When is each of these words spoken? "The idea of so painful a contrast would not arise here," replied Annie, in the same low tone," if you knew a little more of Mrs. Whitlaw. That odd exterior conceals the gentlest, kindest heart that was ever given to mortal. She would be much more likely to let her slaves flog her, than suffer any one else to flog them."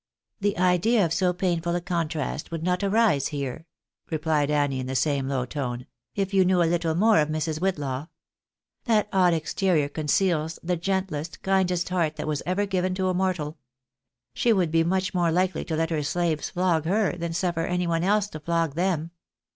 "The 0.41 0.57
idea 0.57 1.05
of 1.05 1.13
so 1.13 1.31
painful 1.31 1.75
a 1.75 1.79
contrast 1.79 2.49
would 2.49 2.63
not 2.63 2.83
arise 2.83 3.27
here," 3.27 3.67
replied 4.09 4.49
Annie, 4.49 4.79
in 4.79 4.87
the 4.87 4.95
same 4.95 5.27
low 5.27 5.45
tone," 5.45 5.85
if 6.15 6.33
you 6.33 6.43
knew 6.43 6.59
a 6.63 6.65
little 6.65 6.95
more 6.95 7.19
of 7.19 7.27
Mrs. 7.29 7.59
Whitlaw. 7.61 8.07
That 8.85 9.07
odd 9.13 9.35
exterior 9.35 9.87
conceals 9.89 10.57
the 10.63 10.75
gentlest, 10.75 11.43
kindest 11.43 11.89
heart 11.89 12.15
that 12.15 12.25
was 12.27 12.41
ever 12.47 12.65
given 12.65 12.95
to 12.95 13.13
mortal. 13.13 13.59
She 14.33 14.51
would 14.51 14.71
be 14.71 14.83
much 14.83 15.13
more 15.13 15.31
likely 15.31 15.63
to 15.65 15.75
let 15.75 15.91
her 15.91 16.01
slaves 16.01 16.49
flog 16.49 16.85
her, 16.85 17.11
than 17.15 17.31
suffer 17.31 17.67
any 17.67 17.85
one 17.85 18.03
else 18.03 18.25
to 18.29 18.39
flog 18.39 18.73
them." 18.73 19.11